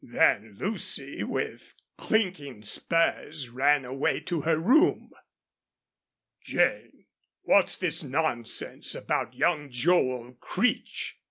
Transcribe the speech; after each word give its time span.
Then 0.03 0.55
Lucy 0.57 1.23
with 1.23 1.75
clinking 1.95 2.63
spurs 2.63 3.49
ran 3.49 3.85
away 3.85 4.19
to 4.21 4.41
her 4.41 4.57
room. 4.57 5.11
"Jane, 6.41 7.05
what's 7.43 7.77
this 7.77 8.01
nonsense 8.03 8.95
about 8.95 9.35
young 9.35 9.69
Joel 9.69 10.33
Creech?" 10.39 11.19